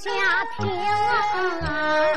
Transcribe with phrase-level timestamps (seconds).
[0.00, 0.10] 下
[0.56, 2.07] 听、啊。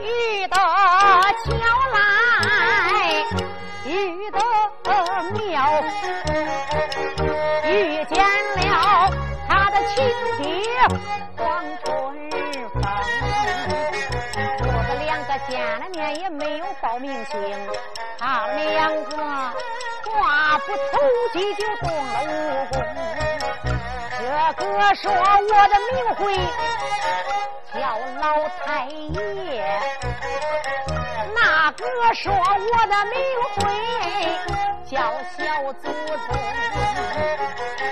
[0.00, 0.56] 玉德
[1.44, 1.46] 巧
[1.92, 1.96] 来
[3.86, 4.38] 玉德
[5.32, 5.82] 妙
[7.64, 8.16] 遇见
[8.56, 9.10] 了
[9.48, 9.96] 他的亲
[10.38, 10.44] 爹
[11.36, 11.86] 黄春
[12.72, 12.82] 风
[14.58, 17.40] 父子两个见了面也没有报名姓
[18.18, 20.98] 他两个话不投
[21.32, 22.26] 机就动了武
[22.72, 22.76] 功
[24.18, 24.24] 这
[24.66, 25.14] 个说我
[25.68, 26.20] 的名讳
[27.72, 27.76] 叫
[28.20, 28.24] 老
[28.64, 29.16] 太爷，
[31.34, 31.38] 那
[31.70, 31.84] 个
[32.14, 32.36] 说我
[32.88, 33.14] 的名
[33.54, 33.56] 讳
[34.90, 34.96] 叫
[35.36, 35.38] 小
[35.74, 35.84] 祖
[36.26, 36.28] 宗。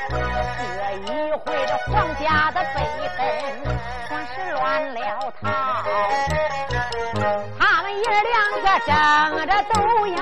[0.08, 0.10] 这
[0.96, 2.76] 一回这皇家的辈
[3.16, 3.18] 分
[4.08, 4.60] 算是乱
[4.94, 4.98] 了
[5.40, 5.44] 套，
[7.58, 8.90] 他们爷两个争
[9.46, 9.74] 着都
[10.08, 10.18] 要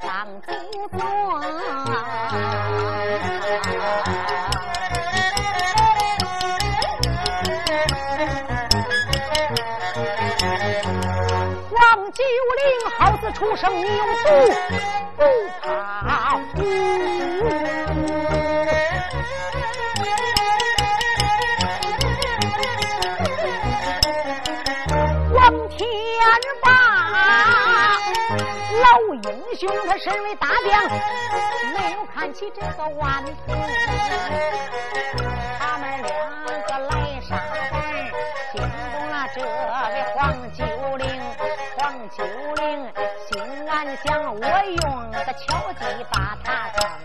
[0.00, 0.06] 当
[0.42, 0.48] 祖
[0.98, 1.00] 宗。
[13.26, 14.54] 龄好似出生牛犊，
[15.16, 15.22] 不
[15.60, 16.62] 怕虎。
[25.34, 25.78] 王天
[26.62, 26.68] 霸，
[28.82, 30.88] 老英雄，他身为大将，
[31.74, 33.34] 没有看起这个万岁。
[35.58, 35.95] 他们
[44.04, 46.80] 想：我用个巧计把他坑。
[46.80, 46.95] 他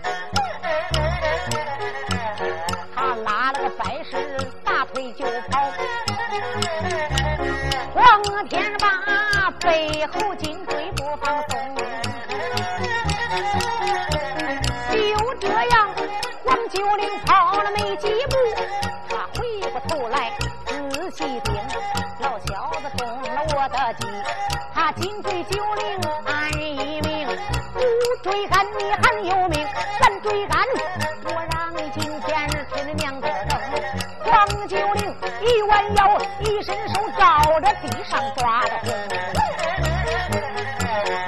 [35.96, 38.70] 腰，一伸手照着地上抓的，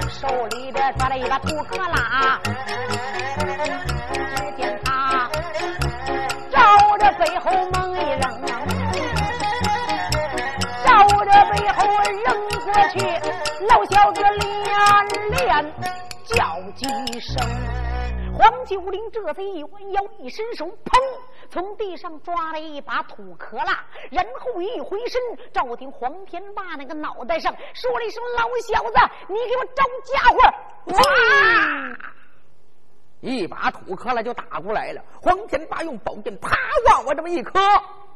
[0.09, 2.39] 手里边抓了一把土坷拉，
[4.37, 5.29] 只见他
[6.51, 8.23] 照着背后猛一扔，
[10.85, 11.79] 照着背后
[12.25, 12.27] 扔
[12.65, 12.95] 过去。
[13.69, 14.41] 老小子连
[15.31, 15.73] 连
[16.27, 16.87] 叫几
[17.19, 17.35] 声，
[18.37, 21.01] 黄九龄这才一弯腰，一伸手，砰，
[21.55, 25.21] 从地上抓了一把土坷拉，然后一回身，
[25.53, 28.99] 赵廷黄天霸那个脑袋上说了一声：“老小子，
[29.29, 30.37] 你给我招家伙！”
[30.99, 31.97] 哇，
[33.21, 35.01] 一把土坷拉就打过来了。
[35.23, 36.59] 黄天霸用宝剑啪
[36.91, 37.61] 往我这么一磕，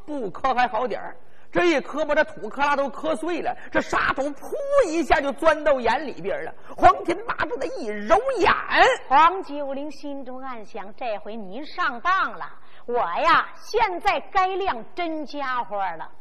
[0.05, 1.15] 不磕还好点儿。
[1.49, 4.53] 这一磕把这土坷拉都磕碎了，这沙土噗
[4.85, 6.53] 一下就钻到眼里边了。
[6.75, 8.53] 黄天霸这的一揉眼，
[9.07, 12.45] 黄九龄心中暗想：这回您上当了，
[12.89, 16.11] 我呀现在该亮真家伙了。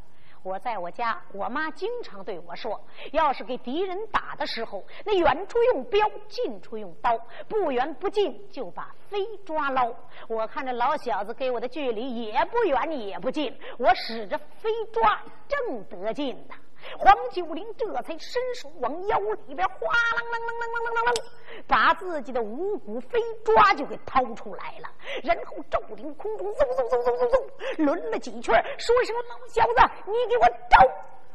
[0.42, 2.78] 我在我家，我妈经常对我说：
[3.10, 7.18] 要是给敌人打的时候，那远处用镖，近处用刀，
[7.48, 9.90] 不远不近，就把飞抓捞。
[10.28, 16.54] 我看这老小子给我的距离也不远也不近，我使着飞抓正得劲呢。
[16.96, 21.24] 黄九龄这才伸手往腰里边哗啷啷啷啷啷啷啷啷，
[21.66, 24.88] 把自己的五股飞抓就给掏出来了，
[25.22, 30.78] 然后照顶空中嗖嗖嗖嗖嗖嗖抡了几圈，说声老小子，你给我招！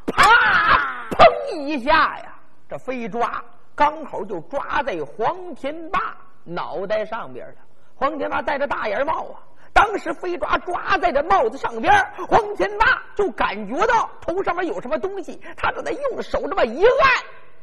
[0.08, 1.08] 啪！
[1.12, 3.44] 砰一下呀，这飞抓
[3.76, 7.56] 刚好就抓在黄天霸脑袋上边了。
[7.96, 9.40] 黄天霸戴着大檐帽啊。
[9.74, 11.92] 当时飞抓抓在这帽子上边，
[12.28, 16.94] 黄天霸就感觉到头上面有什么东西，他就在用手这么一按，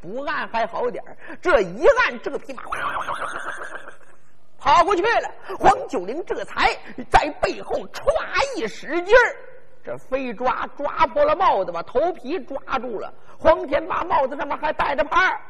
[0.01, 1.03] 不按还好点
[1.41, 2.63] 这一按，这匹马
[4.59, 5.31] 跑过去了。
[5.57, 6.77] 黄九龄这才
[7.09, 8.03] 在背后歘
[8.57, 9.35] 一使劲儿，
[9.83, 13.11] 这飞抓抓破了帽子，把头皮抓住了。
[13.39, 15.41] 黄天霸帽子上面还带着牌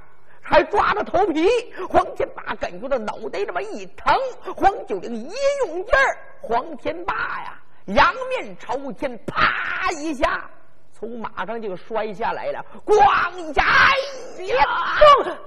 [0.42, 1.48] 还抓着头皮，
[1.88, 4.14] 黄天霸感觉到脑袋这么一疼，
[4.56, 5.32] 黄九龄一
[5.66, 10.50] 用劲儿，黄天霸呀，仰面朝天，啪一下
[10.92, 12.96] 从马上就摔下来了，咣
[13.54, 13.64] 呀！
[15.24, 15.38] 动！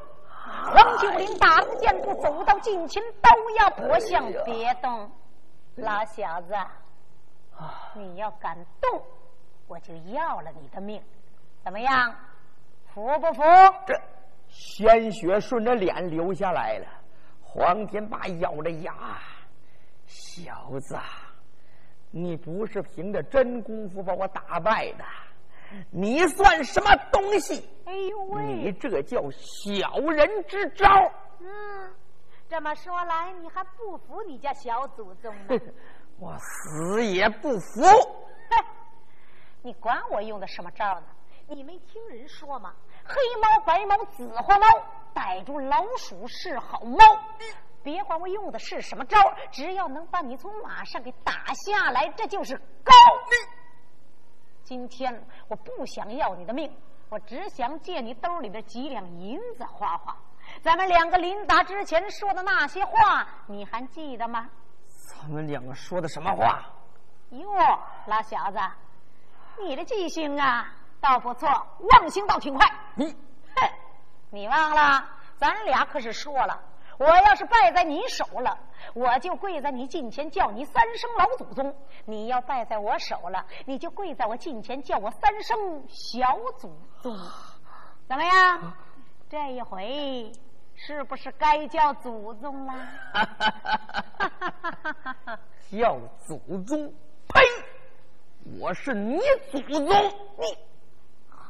[0.73, 5.11] 黄九龄大步箭步走到近前，刀要拨向，别动，
[5.75, 6.55] 老小子，
[7.95, 9.03] 你要敢动，
[9.67, 11.03] 我就要了你的命，
[11.63, 12.15] 怎么样？
[12.95, 13.43] 服不服？
[13.87, 14.01] 这。
[14.75, 16.87] 鲜血顺着脸流下来了，
[17.41, 19.21] 黄天霸咬着牙
[20.05, 20.99] ：“小子，
[22.11, 25.05] 你不是凭着真功夫把我打败的，
[25.93, 27.71] 你算什么东西？
[27.85, 28.45] 哎呦喂！
[28.47, 30.89] 你这叫小人之招。
[31.39, 31.95] 嗯，
[32.49, 35.57] 这么说来，你还不服你家小祖宗呢？
[36.19, 37.83] 我死也不服！
[38.51, 38.65] 哼，
[39.63, 41.07] 你管我用的什么招呢？
[41.47, 44.67] 你没听人说吗？”黑猫、白猫、紫花猫，
[45.13, 46.99] 逮住老鼠是好猫。
[47.83, 49.19] 别管我用的是什么招，
[49.51, 52.93] 只要能把你从马上给打下来，这就是高。
[54.63, 56.75] 今天我不想要你的命，
[57.11, 60.17] 我只想借你兜里的几两银子花花。
[60.63, 64.49] 咱们两个临打之前说的那些话，你还记得吗？
[64.89, 66.65] 咱们两个说的什么话？
[67.31, 67.49] 哟，
[68.07, 68.59] 老小子，
[69.63, 70.73] 你的记性啊！
[71.05, 71.47] 倒不错，
[71.81, 72.67] 忘性倒挺快。
[72.95, 73.05] 你，
[73.55, 73.71] 哼，
[74.31, 75.05] 你忘了？
[75.37, 76.59] 咱俩可是说了，
[76.97, 78.59] 我要是败在你手了，
[78.95, 81.71] 我就跪在你近前叫你三声老祖宗；
[82.07, 87.15] 你要败在我手了，你就跪在我近前叫我三声小祖宗。
[88.09, 88.73] 怎么样？
[89.29, 90.33] 这一回
[90.75, 92.73] 是不是该叫祖宗了？
[95.71, 96.95] 叫祖宗？
[97.29, 97.43] 呸！
[98.59, 99.21] 我是你
[99.51, 99.87] 祖宗，
[100.39, 100.57] 你。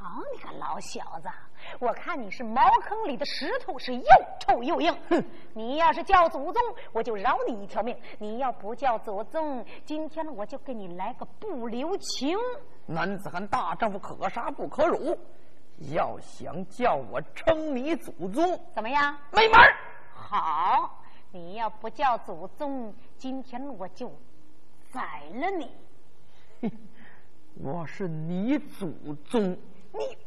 [0.05, 1.31] 好你个老小子！
[1.79, 4.05] 我看你是茅坑里的石头，是又
[4.39, 4.95] 臭又硬。
[5.09, 5.25] 哼！
[5.55, 6.63] 你要是叫祖宗，
[6.93, 12.37] 我就饶你一条命；你要不叫祖宗，今天我就给你来个不留情。
[12.85, 15.19] 男子汉大丈夫，可杀不可辱。
[15.95, 19.17] 要想叫我称你祖宗，怎么样？
[19.33, 19.59] 没门
[20.13, 21.03] 好，
[21.33, 24.13] 你要不叫祖宗，今天我就
[24.93, 25.71] 宰了你。
[27.59, 28.93] 我是你祖
[29.25, 29.57] 宗。
[29.97, 30.19] 你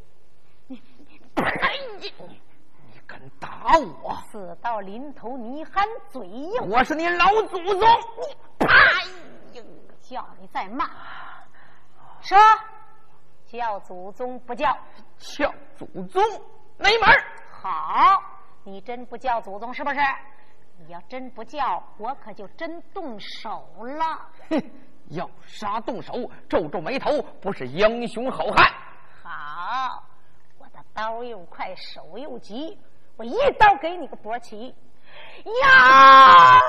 [0.68, 0.82] 你
[1.36, 4.16] 哎你你敢打我？
[4.32, 6.70] 死到临头你还嘴硬！
[6.70, 7.82] 我是你老祖宗！
[8.18, 8.76] 你 哎
[9.54, 9.64] 呀！
[10.02, 10.90] 叫你再骂，
[12.22, 12.38] 说
[13.46, 14.78] 叫祖宗不叫，
[15.18, 16.24] 叫祖宗
[16.78, 17.10] 没门
[17.52, 18.22] 好，
[18.64, 20.00] 你真不叫祖宗是不是？
[20.80, 24.30] 你要真不叫，我可就真动手了。
[24.50, 24.62] 哼，
[25.10, 26.14] 要杀动手，
[26.48, 28.87] 皱皱眉头，不是英雄好汉。
[30.98, 32.76] 刀又快，手又急，
[33.18, 34.76] 我一刀给你个脖起
[35.62, 36.60] 呀！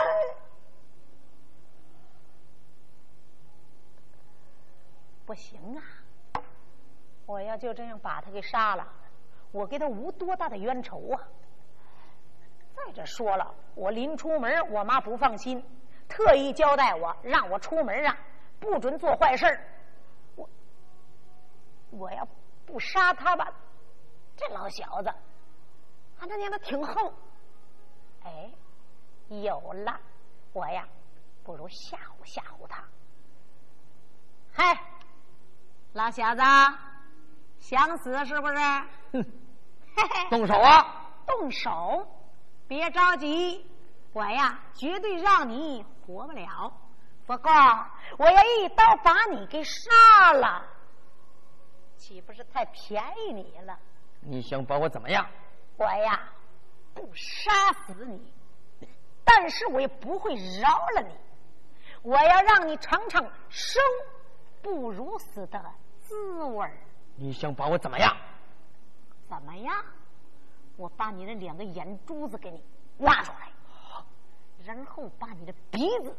[5.25, 5.81] 不行啊！
[7.25, 8.87] 我要就这样把他给杀了，
[9.51, 11.27] 我跟他无多大的冤仇啊！
[12.77, 15.65] 再者说了，我临出门，我妈不放心，
[16.07, 18.15] 特意交代我，让我出门啊，
[18.61, 19.59] 不准做坏事
[20.37, 20.47] 我
[21.93, 22.29] 我要。
[22.67, 23.51] 不杀他吧，
[24.39, 25.13] 这老小子，
[26.21, 27.13] 俺他娘的挺横。
[28.23, 28.51] 哎，
[29.29, 30.01] 有了，
[30.53, 30.87] 我呀，
[31.43, 32.85] 不如吓唬吓唬他。
[34.53, 34.81] 嗨，
[35.93, 36.43] 老小子，
[37.59, 38.57] 想死是不是？
[39.13, 39.25] 哼，
[40.31, 41.11] 动手啊！
[41.27, 42.07] 动手，
[42.67, 43.67] 别着急，
[44.13, 46.73] 我呀，绝对让你活不了。
[47.27, 47.51] 不过，
[48.19, 50.65] 我要一刀把你给杀了。
[51.97, 53.79] 岂不是太便宜你了？
[54.29, 55.27] 你想把我怎么样？
[55.79, 56.29] 我呀，
[56.93, 58.21] 不杀死你，
[59.25, 61.15] 但是我也不会饶了你。
[62.03, 63.83] 我要让你尝尝生
[64.61, 65.65] 不如死的
[66.03, 66.77] 滋味儿。
[67.17, 68.15] 你想把我怎么样？
[69.29, 69.85] 怎么样？
[70.77, 72.63] 我把你的两个眼珠子给你
[72.99, 73.49] 挖出来，
[74.65, 76.15] 然后把你的鼻子、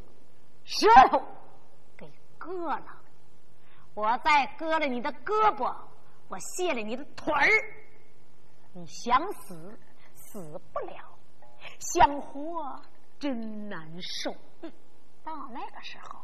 [0.66, 1.22] 舌头
[1.96, 2.98] 给割了。
[3.94, 5.74] 我再割了你的胳膊，
[6.28, 7.48] 我卸了你的腿儿。
[8.74, 9.78] 你想死
[10.16, 11.18] 死不了，
[11.80, 12.82] 想活
[13.20, 14.32] 真难受。
[15.24, 16.20] 到那个时候，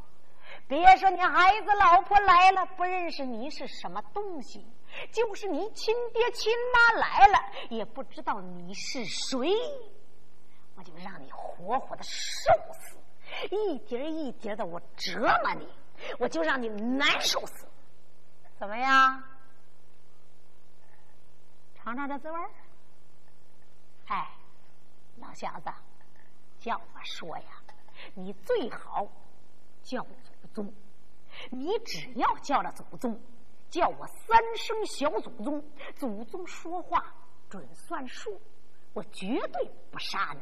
[0.68, 4.66] 别说你孩子老婆来了不认识你是什么东西，
[5.12, 9.52] 就是你亲爹亲妈来了也不知道你是谁，
[10.75, 12.98] 我就让你活活的受死，
[13.52, 15.68] 一点一点的我折磨你，
[16.20, 17.68] 我就让你难受死，
[18.58, 19.24] 怎么样？
[21.86, 22.50] 尝尝这滋味儿？
[24.08, 24.27] 哎，
[25.18, 25.70] 老小子，
[26.58, 27.46] 叫我说呀。
[28.15, 29.08] 你最好
[29.84, 30.74] 叫祖宗，
[31.51, 33.22] 你只要叫了祖宗，
[33.70, 35.63] 叫我三声小祖宗，
[35.96, 37.13] 祖宗说话
[37.51, 38.42] 准算数，
[38.94, 40.42] 我绝对不杀你。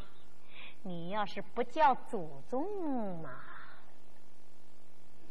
[0.81, 3.29] 你要是不叫祖宗嘛，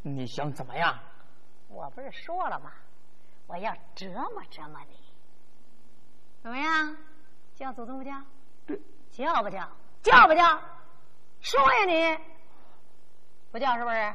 [0.02, 0.94] 你想怎么样？
[1.68, 2.70] 我不是说了吗？
[3.46, 4.96] 我要折磨折磨你，
[6.42, 6.96] 怎么样？
[7.54, 8.10] 叫祖宗不叫？
[9.10, 9.68] 叫不叫？
[10.02, 10.60] 叫不叫？
[11.40, 12.18] 说呀你，
[13.52, 14.14] 不叫是不是？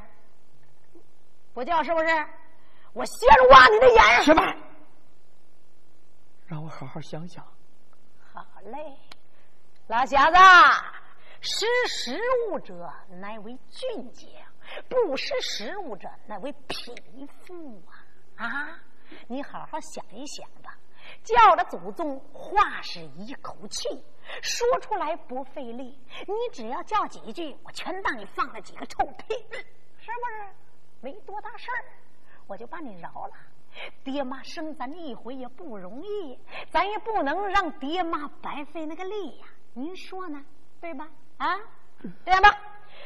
[1.54, 2.26] 不叫是不是？
[2.92, 4.22] 我先挖你的眼！
[4.22, 4.42] 什么？
[6.46, 7.42] 让我好好想想。
[8.32, 8.96] 好嘞，
[9.86, 10.36] 老小子，
[11.40, 14.44] 识时务者乃为俊杰，
[14.88, 17.82] 不识时务者乃为匹夫
[18.36, 18.44] 啊！
[18.46, 18.80] 啊，
[19.28, 20.76] 你好好想一想吧。
[21.28, 23.86] 叫了祖宗，话是一口气。
[24.40, 29.34] 说出来不费力，你只要叫几句，我全当你放了几个臭屁，
[29.98, 30.48] 是不是？
[31.00, 31.84] 没多大事儿，
[32.46, 33.32] 我就把你饶了。
[34.02, 36.38] 爹妈生咱这一回也不容易，
[36.70, 39.46] 咱也不能让爹妈白费那个力呀。
[39.74, 40.42] 您说呢？
[40.80, 41.08] 对吧？
[41.36, 41.58] 啊，
[42.24, 42.58] 这样吧，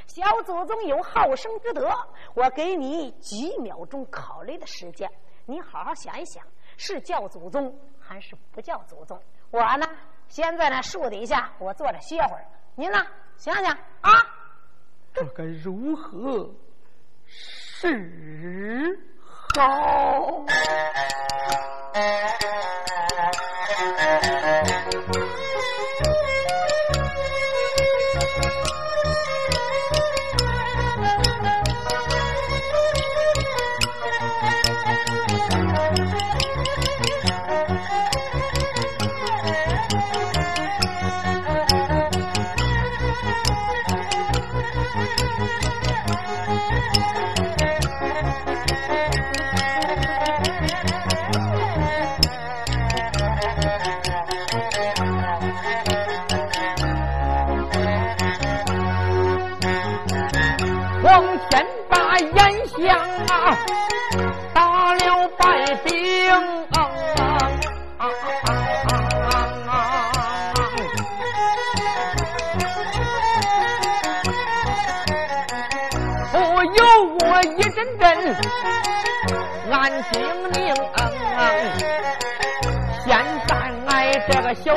[0.06, 1.90] 小祖宗有好生之德，
[2.34, 5.10] 我给你几秒钟考虑的时间，
[5.44, 6.44] 你好好想一想，
[6.82, 9.16] 是叫祖宗还是不叫祖宗？
[9.52, 9.86] 我呢？
[10.26, 12.44] 先在那树底下，我坐着歇会儿。
[12.74, 13.06] 您呢？
[13.36, 14.10] 想想啊，
[15.14, 16.50] 这该如何
[17.24, 18.98] 是
[19.54, 20.44] 好？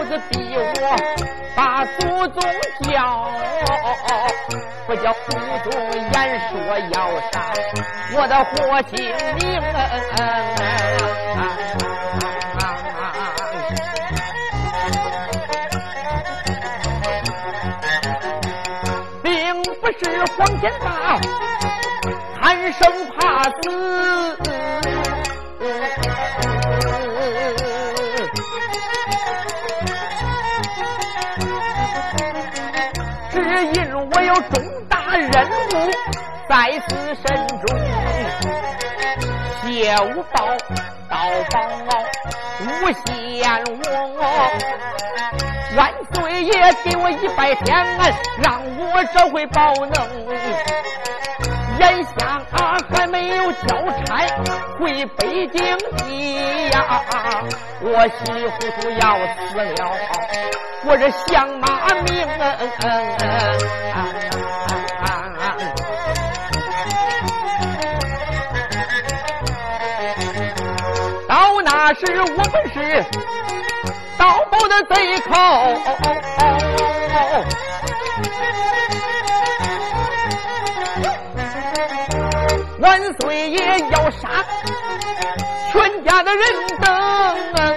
[0.06, 0.62] 小子逼我
[1.56, 2.40] 把祖宗
[2.84, 3.28] 叫，
[4.86, 5.32] 不叫祖
[5.68, 6.14] 宗言
[6.48, 6.54] 说
[6.92, 6.96] 要
[7.32, 7.34] 杀
[8.14, 8.54] 我的活
[8.90, 8.94] 性
[9.36, 9.44] 命，
[19.24, 20.00] 并不是
[20.38, 20.88] 黄天霸
[22.40, 22.84] 贪生
[23.18, 23.20] 怕
[23.50, 23.54] 死。
[33.64, 35.92] 因我有重大任务
[36.48, 37.64] 在此身中，
[39.62, 40.36] 谢无报，
[41.10, 41.14] 道
[41.52, 41.56] 报
[42.62, 43.04] 无限
[44.18, 44.22] 我，
[45.76, 45.80] 万
[46.14, 46.52] 岁爷
[46.84, 47.86] 给我一百天，
[48.42, 49.96] 让我找回宝能。
[51.78, 52.42] 眼下
[52.90, 53.68] 还没有交
[54.06, 54.26] 差
[54.80, 56.76] 回北京的呀，
[57.82, 59.04] 我稀里糊涂要
[59.36, 59.76] 死了，
[60.88, 62.56] 我这相马命啊。
[71.28, 73.04] 到那时我们是
[74.18, 75.32] 盗宝的贼寇，
[82.80, 84.30] 万岁爷要杀
[85.72, 86.44] 全家的人
[86.80, 87.75] 等。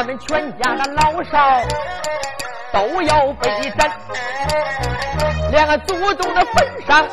[0.00, 1.60] 我们全家的老少
[2.72, 3.90] 都要被斩，
[5.50, 7.06] 连个祖宗的坟上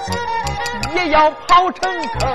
[0.96, 2.34] 也要刨成坑。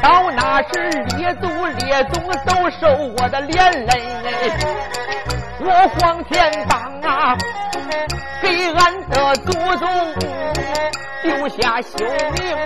[0.00, 1.48] 到那时列祖
[1.84, 2.86] 列宗都受
[3.18, 4.02] 我的连累，
[5.58, 7.36] 我黄天帮啊，
[8.40, 10.14] 给俺的祖宗
[11.24, 12.06] 丢下性
[12.38, 12.56] 命。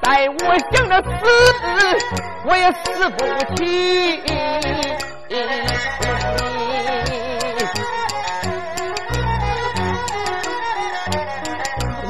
[0.00, 0.28] 待。
[0.28, 1.08] 我想着死，
[2.44, 3.18] 我也死不
[3.54, 3.58] 起。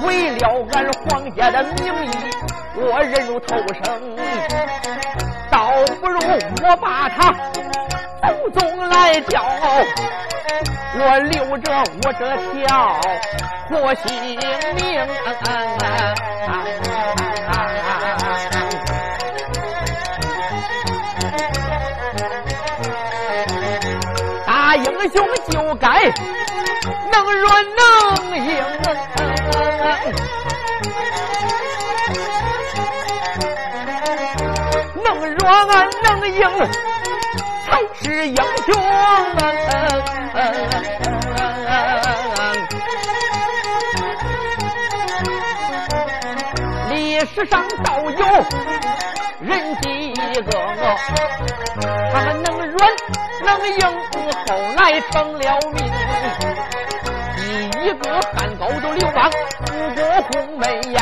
[0.04, 0.42] 为了
[0.72, 1.76] 俺皇家的名
[2.06, 2.08] 义，
[2.76, 4.16] 我忍辱偷生，
[5.50, 6.18] 倒不如
[6.62, 7.32] 我把他
[8.26, 9.42] 祖宗来叫，
[10.94, 11.72] 我留着
[12.04, 13.00] 我这条
[13.68, 14.06] 活性
[14.76, 14.88] 命。
[24.78, 25.16] 英雄
[25.50, 25.86] 就该
[27.10, 27.84] 能软能
[28.46, 28.50] 硬，
[35.04, 35.06] 能
[35.36, 35.40] 软
[36.04, 36.40] 能硬
[37.66, 37.68] 才
[38.00, 38.68] 是英雄。
[46.90, 46.94] 历
[47.26, 48.26] 史上倒有
[49.40, 49.50] 人
[49.82, 49.86] 几
[50.42, 50.50] 个，
[52.12, 52.78] 他们能软
[53.48, 53.82] 能硬。
[54.46, 55.76] 后来成了名，
[57.36, 57.40] 第
[57.80, 59.30] 一个汉高祖刘邦
[59.66, 60.96] 不过鸿门宴，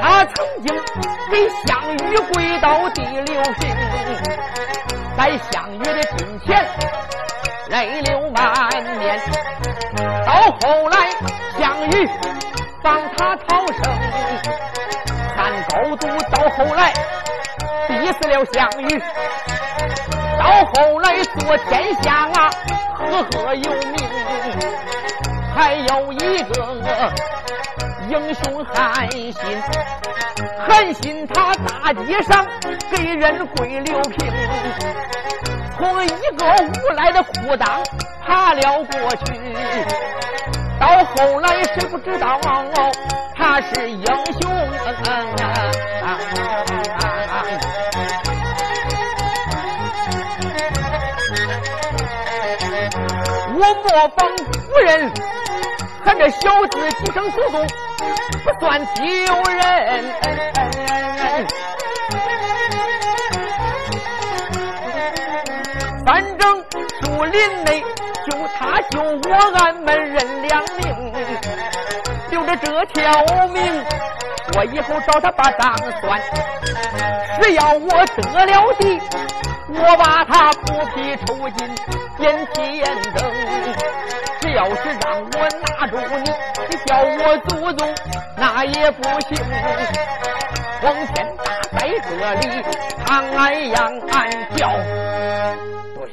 [0.00, 0.66] 他曾经
[1.30, 3.62] 为项羽跪到地流平，
[5.16, 6.66] 在项羽的跟前
[7.68, 8.42] 泪流满
[8.98, 9.20] 面。
[10.26, 11.10] 到后来
[11.58, 12.08] 项羽
[12.82, 13.82] 帮他逃生，
[15.36, 16.92] 汉高祖到后来
[17.88, 19.02] 逼死了项羽。
[20.38, 22.50] 到后来做天下啊，
[22.94, 23.94] 赫赫有名。
[25.54, 27.12] 还有一个
[28.08, 29.32] 英雄韩信，
[30.66, 32.44] 韩信他大街上
[32.90, 34.32] 给人跪六平，
[35.78, 37.84] 从一个无赖的裤裆
[38.26, 39.24] 爬了过去。
[40.80, 42.40] 到后来谁不知道
[43.36, 44.50] 他是英雄？
[53.64, 55.10] 我模仿夫人，
[56.04, 57.66] 喊这小子几声祖宗，
[58.44, 59.04] 不算丢
[59.54, 60.04] 人。
[66.04, 66.62] 反正
[67.00, 67.82] 树林内
[68.26, 71.14] 就他救我，俺们认两命，
[72.30, 73.82] 留着这条命，
[74.58, 76.20] 我以后找他把账算。
[77.40, 79.00] 只要我得了地，
[79.76, 81.68] 我把他剥皮抽筋，
[82.16, 83.18] 点天灯。
[84.40, 86.30] 只要是让我拿住你，
[86.70, 87.94] 你叫我祖宗
[88.36, 89.36] 那也不行。
[90.80, 92.62] 黄天大在这里，
[93.04, 94.68] 长安阳暗叫。
[95.94, 96.08] 对，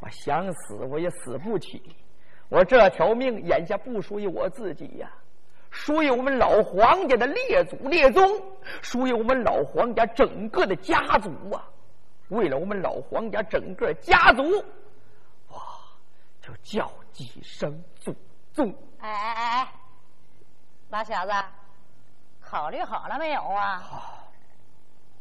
[0.00, 1.82] 我想死我也死不起。
[2.50, 5.10] 我这条命眼下不属于我自己呀。
[5.70, 8.22] 属于我们老黄家的列祖列宗，
[8.80, 11.64] 属于我们老黄家整个的家族啊！
[12.34, 14.42] 为了我们老黄家整个家族，
[15.48, 15.62] 哇，
[16.42, 18.14] 就叫几声祖
[18.52, 18.74] 宗！
[18.98, 19.72] 哎哎哎哎，
[20.88, 21.32] 老小子，
[22.40, 23.78] 考虑好了没有啊？
[23.78, 24.32] 好，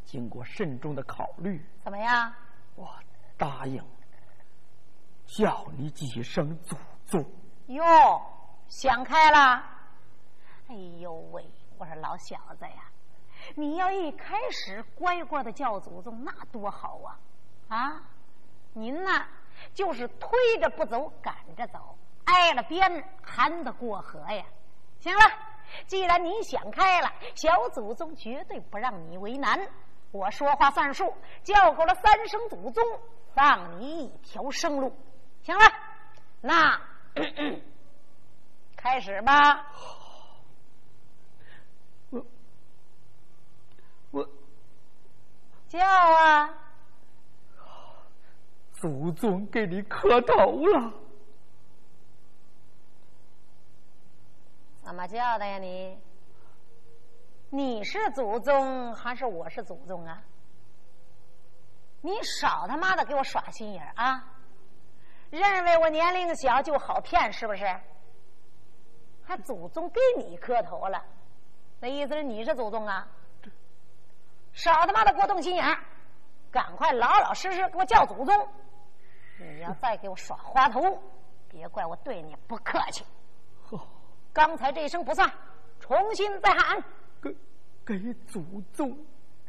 [0.05, 2.33] 经过慎重的考虑，怎么样？
[2.75, 2.89] 我
[3.37, 3.83] 答应
[5.27, 7.23] 叫你几声祖宗。
[7.67, 7.83] 哟，
[8.67, 9.63] 想开了。
[10.67, 11.45] 哎呦喂！
[11.77, 12.89] 我说老小子呀，
[13.55, 17.19] 你要一开始乖乖的叫祖宗，那多好啊！
[17.69, 18.01] 啊，
[18.73, 19.25] 您呢
[19.73, 20.29] 就是推
[20.59, 24.43] 着不走，赶着走，挨了鞭还得过河呀。
[24.99, 25.21] 行了，
[25.87, 29.67] 既然你想开了，小祖宗绝对不让你为难。
[30.11, 32.83] 我说话算数，叫够了三声祖宗，
[33.33, 34.95] 放你一条生路。
[35.41, 35.65] 行了，
[36.41, 36.79] 那
[38.77, 39.67] 开始吧。
[44.13, 44.29] 我
[45.67, 46.53] 叫啊！
[48.73, 50.93] 祖宗给你磕头了。
[54.83, 55.97] 怎么叫的呀你？
[57.49, 60.21] 你是祖宗还是我是祖宗啊？
[62.01, 64.23] 你少他妈的给我耍心眼啊！
[65.31, 67.65] 认为我年龄小就好骗是不是？
[69.25, 71.03] 还祖宗给你磕头了，
[71.79, 73.07] 那意思是你是祖宗啊？
[74.53, 75.77] 少他妈的给我动心眼
[76.51, 78.47] 赶快老老实实给我叫祖宗！
[79.39, 81.01] 你要再给我耍花头，
[81.49, 83.03] 别怪我对你不客气。
[84.31, 85.31] 刚才这一声不算，
[85.79, 86.83] 重新再喊。
[87.21, 87.35] 给
[87.85, 88.97] 给祖宗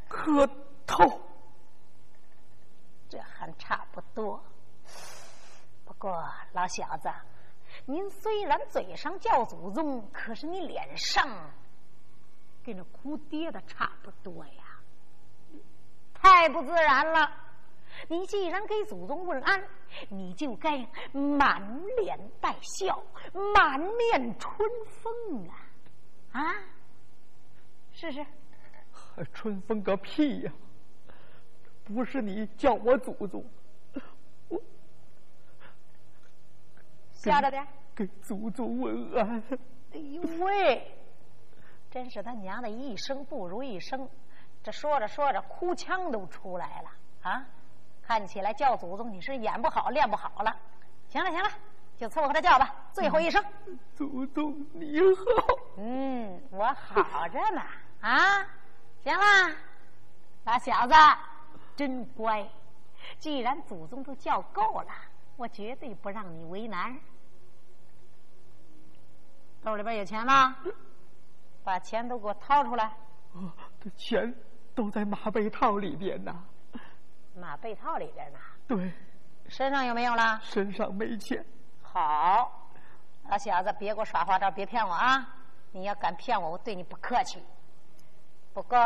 [0.09, 0.49] 磕
[0.87, 1.21] 头，
[3.09, 4.43] 这还差不多。
[5.85, 7.11] 不过老小子，
[7.85, 11.27] 您虽然嘴上叫祖宗，可是你脸上
[12.65, 14.64] 跟那哭爹的差不多呀，
[16.25, 17.31] 太不自然了。
[18.09, 19.63] 你既然给祖宗问安，
[20.09, 20.79] 你就该
[21.13, 21.63] 满
[21.99, 23.01] 脸带笑，
[23.55, 26.41] 满面春风啊！
[26.41, 26.55] 啊，
[27.93, 28.25] 试试。
[29.33, 30.53] 春风个屁呀！
[31.85, 33.45] 不是你叫我祖宗，
[34.49, 34.61] 我
[37.13, 39.43] 吓着点，给祖宗问安。
[39.93, 40.91] 哎呦喂，
[41.91, 44.09] 真是他娘的一生不如一声，
[44.65, 46.91] 这说着说着哭腔都出来了
[47.23, 47.47] 啊！
[48.03, 50.57] 看起来叫祖宗你是演不好练不好了，
[51.09, 51.51] 行了行了，
[51.99, 53.45] 就凑合着叫吧，最后一声。
[53.95, 55.55] 祖宗你好。
[55.77, 57.63] 嗯，我好着呢
[58.01, 58.43] 啊！
[59.03, 59.55] 行了，
[60.45, 60.95] 老小子
[61.77, 62.47] 真乖。
[63.19, 64.93] 既然祖宗都叫够了，
[65.37, 66.99] 我绝对不让你为难。
[69.63, 70.57] 兜里边有钱吗？
[71.63, 72.97] 把钱都给我掏出来。
[73.33, 74.35] 哦，这钱
[74.75, 76.45] 都在马被套里边呢。
[77.35, 78.39] 马被套里边呢？
[78.67, 78.93] 对。
[79.47, 80.41] 身上有没有了？
[80.43, 81.45] 身上没钱。
[81.83, 82.71] 好，
[83.29, 85.29] 老小子，别给我耍花招，别骗我啊！
[85.71, 87.43] 你要敢骗我，我对你不客气。
[88.55, 88.79] 不过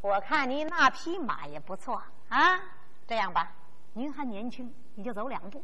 [0.00, 2.60] 我看你那匹马也不错啊。
[3.06, 3.50] 这样吧，
[3.92, 5.62] 您还年轻，你就走两步。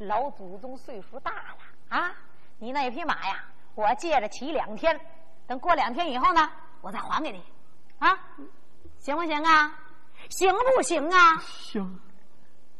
[0.00, 2.12] 老祖宗岁数大了啊，
[2.58, 3.42] 你那匹马呀，
[3.74, 5.00] 我借着骑两天，
[5.46, 6.50] 等过两天以后呢，
[6.82, 7.42] 我再还给你，
[8.00, 8.18] 啊，
[9.06, 9.78] 行不行啊？
[10.30, 11.36] 行不行啊？
[11.38, 12.00] 行，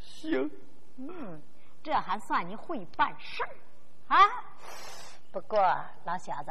[0.01, 0.51] 行。
[0.97, 1.41] 嗯，
[1.85, 3.55] 这还算你会办事儿
[4.09, 4.19] 啊。
[5.31, 5.57] 不过
[6.05, 6.51] 老小子，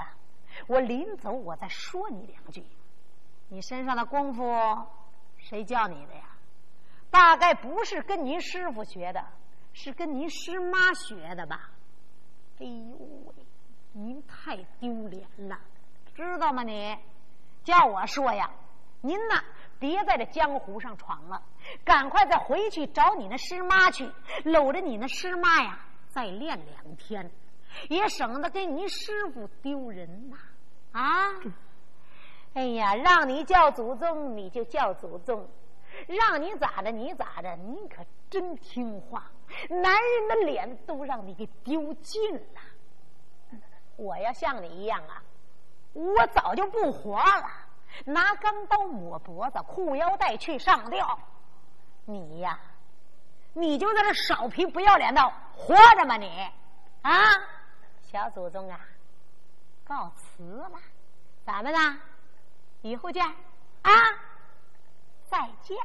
[0.68, 2.66] 我临走我再说你两句。
[3.50, 4.82] 你身上的功夫
[5.38, 6.24] 谁教你的呀？
[7.12, 9.26] 大概不是跟您师傅学的，
[9.74, 11.70] 是跟您师妈学的吧？
[12.60, 13.46] 哎呦喂，
[13.92, 15.60] 您太丢脸了，
[16.16, 16.64] 知道吗？
[16.64, 16.98] 你
[17.66, 18.50] 叫我说呀，
[19.02, 19.44] 您呐。
[19.80, 21.42] 别在这江湖上闯了，
[21.84, 24.10] 赶快再回去找你那师妈去，
[24.44, 27.30] 搂着你那师妈呀，再练两天，
[27.90, 30.38] 也省得给你师傅丢人呐！
[30.94, 31.30] 啊！
[32.54, 35.46] 哎呀，让你叫祖宗你就叫祖宗，
[36.08, 39.30] 让你咋着你咋着，你可真听话，
[39.70, 43.60] 男人的脸都让你给丢尽了。
[43.98, 45.22] 我要像你一样啊，
[45.94, 47.65] 我早就不活了。
[48.04, 51.18] 拿钢刀抹脖子，裤腰带去上吊。
[52.06, 52.60] 你呀，
[53.54, 56.18] 你就在这少皮不要脸的活着吗？
[56.18, 56.52] 你
[57.02, 57.12] 啊，
[58.02, 58.80] 小祖宗啊，
[59.84, 60.80] 告辞了，
[61.46, 62.00] 咱们呢，
[62.82, 63.26] 以后见
[63.82, 63.92] 啊，
[65.30, 65.78] 再见。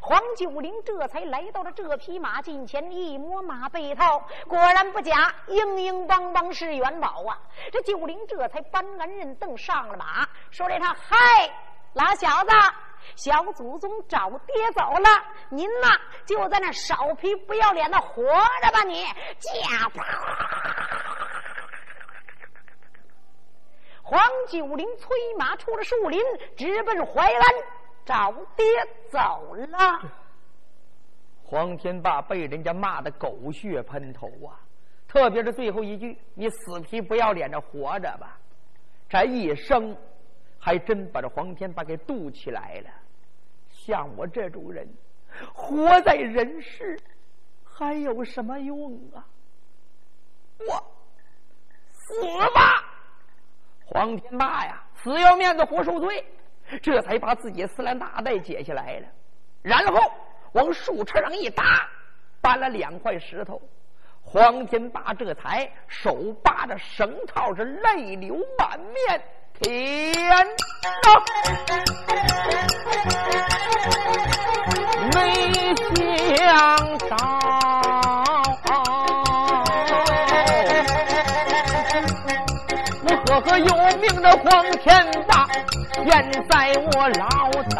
[0.00, 7.38] 黄九龄这才来到了这匹马近前，一摸马背套，果然不假，硬硬邦邦是元宝啊！
[7.72, 11.16] 这九龄这才搬鞍认凳上了马，说了一声：“嗨，
[11.94, 12.50] 老小子，
[13.16, 18.82] 小祖宗找爹走了，您呐就在那少皮不要脸的活着吧！
[18.84, 19.04] 你
[19.38, 19.90] 驾！”
[24.02, 26.22] 黄九龄催马出了树林，
[26.56, 27.42] 直奔淮安。
[28.06, 28.64] 找爹
[29.10, 30.00] 走了，
[31.44, 34.56] 黄天霸被人家骂的狗血喷头啊！
[35.08, 38.38] 特别是最后一句：“你死皮不要脸的活着吧！”
[39.08, 39.96] 这一生
[40.58, 42.90] 还真把这黄天霸给渡起来了。
[43.70, 44.88] 像我这种人，
[45.52, 46.98] 活在人世
[47.64, 49.26] 还有什么用啊？
[50.58, 50.84] 我
[51.88, 52.20] 死
[52.54, 52.84] 吧！
[53.84, 56.24] 黄天霸呀，死要面子活受罪。
[56.82, 59.06] 这才把自己丝蓝大带解下来了，
[59.62, 60.12] 然后
[60.52, 61.88] 往树杈上一搭，
[62.40, 63.60] 搬了两块石头。
[64.22, 69.22] 黄天霸这才手扒着绳套，是泪流满面，
[69.60, 70.12] 天
[71.04, 71.22] 哪！
[75.14, 75.72] 没
[76.36, 77.16] 想到，
[83.36, 83.66] 我和有
[83.98, 85.46] 名的黄天霸
[86.08, 86.08] 现
[86.48, 87.76] 在我老大。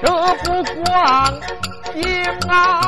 [0.00, 0.08] 这
[0.44, 1.38] 不光
[1.94, 2.04] 阴
[2.48, 2.83] 啊